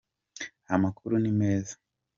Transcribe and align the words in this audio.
Amakuru 0.73 1.13
ni 1.19 1.31
meza. 1.39 1.75